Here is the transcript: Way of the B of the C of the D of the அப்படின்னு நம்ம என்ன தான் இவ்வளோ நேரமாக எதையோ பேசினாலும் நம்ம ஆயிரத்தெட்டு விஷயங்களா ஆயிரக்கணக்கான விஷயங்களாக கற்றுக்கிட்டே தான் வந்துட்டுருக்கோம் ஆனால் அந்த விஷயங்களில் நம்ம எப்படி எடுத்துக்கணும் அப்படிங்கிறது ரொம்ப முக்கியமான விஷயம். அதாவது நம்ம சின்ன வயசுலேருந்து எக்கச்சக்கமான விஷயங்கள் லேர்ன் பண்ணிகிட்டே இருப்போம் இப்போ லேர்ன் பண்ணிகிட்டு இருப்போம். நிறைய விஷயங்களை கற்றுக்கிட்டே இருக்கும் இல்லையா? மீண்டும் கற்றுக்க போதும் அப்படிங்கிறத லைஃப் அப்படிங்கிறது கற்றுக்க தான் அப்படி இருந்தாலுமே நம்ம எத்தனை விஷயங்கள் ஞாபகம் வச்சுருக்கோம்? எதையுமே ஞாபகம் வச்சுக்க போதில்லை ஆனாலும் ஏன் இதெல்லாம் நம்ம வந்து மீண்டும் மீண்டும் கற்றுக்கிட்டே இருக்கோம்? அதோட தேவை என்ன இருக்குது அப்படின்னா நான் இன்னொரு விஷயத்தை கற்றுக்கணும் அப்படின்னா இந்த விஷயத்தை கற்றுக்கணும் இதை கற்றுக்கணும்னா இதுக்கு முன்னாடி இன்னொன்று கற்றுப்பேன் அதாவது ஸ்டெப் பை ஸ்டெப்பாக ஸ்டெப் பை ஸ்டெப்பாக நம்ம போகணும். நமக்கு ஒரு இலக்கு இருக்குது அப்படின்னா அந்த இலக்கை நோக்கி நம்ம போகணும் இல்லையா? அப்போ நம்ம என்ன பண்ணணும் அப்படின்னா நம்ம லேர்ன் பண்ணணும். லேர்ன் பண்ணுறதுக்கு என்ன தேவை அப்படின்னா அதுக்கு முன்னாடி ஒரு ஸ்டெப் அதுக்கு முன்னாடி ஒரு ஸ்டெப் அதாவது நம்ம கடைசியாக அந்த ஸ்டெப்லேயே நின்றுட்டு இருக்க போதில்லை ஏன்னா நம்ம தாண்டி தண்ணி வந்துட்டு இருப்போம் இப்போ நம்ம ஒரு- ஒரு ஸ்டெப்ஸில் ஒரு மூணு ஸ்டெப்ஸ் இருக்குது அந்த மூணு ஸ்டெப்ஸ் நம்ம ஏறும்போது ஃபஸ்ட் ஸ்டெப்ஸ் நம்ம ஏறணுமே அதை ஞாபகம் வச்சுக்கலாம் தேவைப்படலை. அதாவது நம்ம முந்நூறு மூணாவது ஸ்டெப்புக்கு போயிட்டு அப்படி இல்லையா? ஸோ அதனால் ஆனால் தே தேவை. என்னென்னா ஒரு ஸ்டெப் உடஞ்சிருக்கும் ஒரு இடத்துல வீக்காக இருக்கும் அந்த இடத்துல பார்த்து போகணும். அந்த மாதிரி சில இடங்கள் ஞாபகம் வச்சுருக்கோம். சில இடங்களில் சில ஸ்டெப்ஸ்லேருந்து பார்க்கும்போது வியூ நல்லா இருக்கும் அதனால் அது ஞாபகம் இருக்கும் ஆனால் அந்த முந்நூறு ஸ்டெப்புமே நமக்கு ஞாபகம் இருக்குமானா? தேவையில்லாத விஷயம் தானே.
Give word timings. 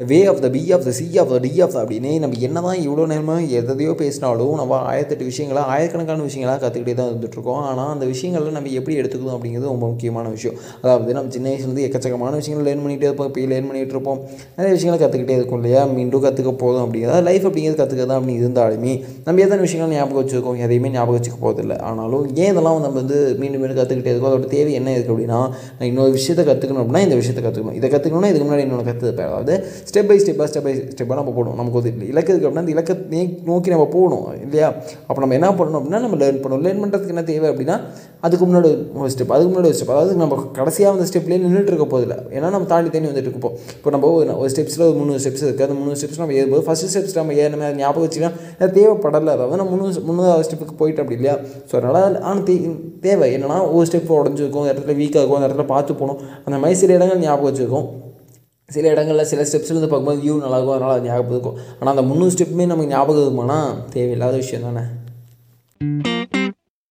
Way 0.00 0.16
of 0.30 0.40
the 0.44 0.48
B 0.54 0.60
of 0.74 0.86
the 0.86 0.92
C 0.96 1.04
of 1.22 1.32
the 1.32 1.36
D 1.42 1.50
of 1.64 1.74
the 1.74 1.78
அப்படின்னு 1.80 2.12
நம்ம 2.22 2.38
என்ன 2.46 2.60
தான் 2.64 2.78
இவ்வளோ 2.84 3.02
நேரமாக 3.10 3.42
எதையோ 3.58 3.92
பேசினாலும் 4.00 4.54
நம்ம 4.60 4.78
ஆயிரத்தெட்டு 4.92 5.26
விஷயங்களா 5.28 5.62
ஆயிரக்கணக்கான 5.74 6.24
விஷயங்களாக 6.28 6.58
கற்றுக்கிட்டே 6.64 6.94
தான் 7.00 7.10
வந்துட்டுருக்கோம் 7.10 7.60
ஆனால் 7.68 7.90
அந்த 7.94 8.04
விஷயங்களில் 8.12 8.56
நம்ம 8.56 8.70
எப்படி 8.78 8.94
எடுத்துக்கணும் 9.00 9.34
அப்படிங்கிறது 9.36 9.68
ரொம்ப 9.72 9.86
முக்கியமான 9.92 10.30
விஷயம். 10.36 10.56
அதாவது 10.80 11.14
நம்ம 11.18 11.30
சின்ன 11.36 11.46
வயசுலேருந்து 11.50 11.84
எக்கச்சக்கமான 11.88 12.32
விஷயங்கள் 12.40 12.66
லேர்ன் 12.68 12.82
பண்ணிகிட்டே 12.84 13.08
இருப்போம் 13.10 13.28
இப்போ 13.30 13.44
லேர்ன் 13.52 13.68
பண்ணிகிட்டு 13.68 13.94
இருப்போம். 13.96 14.18
நிறைய 14.56 14.72
விஷயங்களை 14.76 14.98
கற்றுக்கிட்டே 15.04 15.36
இருக்கும் 15.40 15.60
இல்லையா? 15.60 15.84
மீண்டும் 15.98 16.24
கற்றுக்க 16.26 16.54
போதும் 16.64 16.82
அப்படிங்கிறத 16.86 17.20
லைஃப் 17.28 17.46
அப்படிங்கிறது 17.50 17.80
கற்றுக்க 17.82 18.08
தான் 18.10 18.18
அப்படி 18.20 18.36
இருந்தாலுமே 18.42 18.96
நம்ம 19.28 19.44
எத்தனை 19.46 19.60
விஷயங்கள் 19.66 19.94
ஞாபகம் 19.98 20.20
வச்சுருக்கோம்? 20.22 20.58
எதையுமே 20.66 20.92
ஞாபகம் 20.96 21.18
வச்சுக்க 21.18 21.40
போதில்லை 21.46 21.78
ஆனாலும் 21.90 22.26
ஏன் 22.42 22.52
இதெல்லாம் 22.54 22.82
நம்ம 22.88 22.96
வந்து 23.02 23.20
மீண்டும் 23.42 23.64
மீண்டும் 23.64 23.80
கற்றுக்கிட்டே 23.82 24.12
இருக்கோம்? 24.14 24.32
அதோட 24.32 24.50
தேவை 24.56 24.74
என்ன 24.80 24.96
இருக்குது 24.96 25.16
அப்படின்னா 25.16 25.40
நான் 25.78 25.88
இன்னொரு 25.92 26.14
விஷயத்தை 26.18 26.46
கற்றுக்கணும் 26.50 26.82
அப்படின்னா 26.84 27.04
இந்த 27.08 27.18
விஷயத்தை 27.22 27.44
கற்றுக்கணும் 27.48 27.78
இதை 27.80 27.94
கற்றுக்கணும்னா 27.96 28.32
இதுக்கு 28.34 28.48
முன்னாடி 28.50 28.66
இன்னொன்று 28.68 28.90
கற்றுப்பேன் 28.90 29.30
அதாவது 29.30 29.54
ஸ்டெப் 29.92 30.06
பை 30.06 30.18
ஸ்டெப்பாக 30.18 30.50
ஸ்டெப் 30.50 30.62
பை 30.62 30.88
ஸ்டெப்பாக 30.96 31.14
நம்ம 31.14 31.22
போகணும். 31.22 31.54
நமக்கு 31.54 31.78
ஒரு 31.78 31.92
இலக்கு 32.08 32.36
இருக்குது 32.36 32.48
அப்படின்னா 32.48 32.56
அந்த 32.56 32.70
இலக்கை 32.70 33.40
நோக்கி 33.44 33.70
நம்ம 33.70 33.86
போகணும் 33.86 34.42
இல்லையா? 34.42 34.72
அப்போ 35.06 35.26
நம்ம 35.26 35.34
என்ன 35.34 35.50
பண்ணணும் 35.50 35.84
அப்படின்னா 35.84 36.00
நம்ம 36.00 36.16
லேர்ன் 36.16 36.42
பண்ணணும். 36.44 36.66
லேர்ன் 36.66 36.82
பண்ணுறதுக்கு 36.82 37.08
என்ன 37.08 37.22
தேவை 37.22 37.50
அப்படின்னா 37.50 37.80
அதுக்கு 38.20 38.46
முன்னாடி 38.46 38.92
ஒரு 38.94 39.10
ஸ்டெப் 39.18 39.28
அதுக்கு 39.28 39.54
முன்னாடி 39.54 39.64
ஒரு 39.64 39.74
ஸ்டெப் 39.78 39.90
அதாவது 39.90 40.14
நம்ம 40.14 40.44
கடைசியாக 40.52 40.98
அந்த 40.98 41.10
ஸ்டெப்லேயே 41.10 41.38
நின்றுட்டு 41.38 41.66
இருக்க 41.66 41.84
போதில்லை 41.84 42.16
ஏன்னா 42.16 42.40
நம்ம 42.40 42.60
தாண்டி 42.60 42.90
தண்ணி 42.90 43.08
வந்துட்டு 43.08 43.28
இருப்போம் 43.28 43.52
இப்போ 43.76 43.90
நம்ம 43.90 44.08
ஒரு- 44.08 44.36
ஒரு 44.36 44.48
ஸ்டெப்ஸில் 44.48 44.80
ஒரு 44.80 44.92
மூணு 44.92 45.16
ஸ்டெப்ஸ் 45.16 45.44
இருக்குது 45.44 45.62
அந்த 45.62 45.74
மூணு 45.74 45.92
ஸ்டெப்ஸ் 45.92 46.18
நம்ம 46.18 46.32
ஏறும்போது 46.32 46.72
ஃபஸ்ட் 46.72 46.96
ஸ்டெப்ஸ் 46.96 47.14
நம்ம 47.14 47.32
ஏறணுமே 47.32 47.62
அதை 47.62 47.74
ஞாபகம் 47.74 48.08
வச்சுக்கலாம் 48.08 48.32
தேவைப்படலை. 48.58 49.26
அதாவது 49.26 49.56
நம்ம 49.56 49.76
முந்நூறு 49.76 50.00
மூணாவது 50.00 50.44
ஸ்டெப்புக்கு 50.44 50.76
போயிட்டு 50.76 51.00
அப்படி 51.00 51.20
இல்லையா? 51.20 51.38
ஸோ 51.70 51.76
அதனால் 51.76 52.20
ஆனால் 52.20 52.42
தே 52.42 52.80
தேவை. 53.00 53.36
என்னென்னா 53.36 53.72
ஒரு 53.72 53.88
ஸ்டெப் 53.90 54.10
உடஞ்சிருக்கும் 54.10 54.56
ஒரு 54.56 54.72
இடத்துல 54.72 54.92
வீக்காக 54.92 55.16
இருக்கும் 55.16 55.42
அந்த 55.42 55.54
இடத்துல 55.54 55.66
பார்த்து 55.66 55.94
போகணும். 55.94 56.22
அந்த 56.44 56.58
மாதிரி 56.58 56.74
சில 56.74 56.94
இடங்கள் 56.94 57.18
ஞாபகம் 57.18 57.54
வச்சுருக்கோம். 57.54 58.03
சில 58.68 58.88
இடங்களில் 58.88 59.24
சில 59.24 59.42
ஸ்டெப்ஸ்லேருந்து 59.42 59.88
பார்க்கும்போது 59.88 60.22
வியூ 60.22 60.38
நல்லா 60.38 60.56
இருக்கும் 60.56 60.74
அதனால் 60.74 60.96
அது 60.96 61.06
ஞாபகம் 61.06 61.30
இருக்கும் 61.30 61.56
ஆனால் 61.80 61.96
அந்த 61.96 62.02
முந்நூறு 62.02 62.34
ஸ்டெப்புமே 62.34 62.66
நமக்கு 62.66 62.86
ஞாபகம் 62.86 63.24
இருக்குமானா? 63.24 63.58
தேவையில்லாத 63.90 64.36
விஷயம் 64.36 64.62
தானே. 64.62 64.84